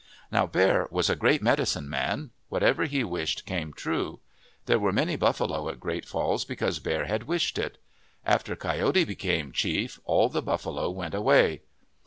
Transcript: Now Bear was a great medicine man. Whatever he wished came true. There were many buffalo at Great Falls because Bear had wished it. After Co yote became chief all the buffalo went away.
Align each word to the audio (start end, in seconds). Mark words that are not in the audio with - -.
Now 0.31 0.47
Bear 0.47 0.87
was 0.89 1.11
a 1.11 1.15
great 1.15 1.43
medicine 1.43 1.87
man. 1.87 2.31
Whatever 2.49 2.85
he 2.85 3.03
wished 3.03 3.45
came 3.45 3.71
true. 3.71 4.19
There 4.65 4.79
were 4.79 4.91
many 4.91 5.15
buffalo 5.15 5.69
at 5.69 5.79
Great 5.79 6.05
Falls 6.07 6.43
because 6.43 6.79
Bear 6.79 7.05
had 7.05 7.25
wished 7.27 7.59
it. 7.59 7.77
After 8.25 8.55
Co 8.55 8.69
yote 8.69 9.05
became 9.05 9.51
chief 9.51 9.99
all 10.03 10.27
the 10.27 10.41
buffalo 10.41 10.89
went 10.89 11.13
away. 11.13 11.61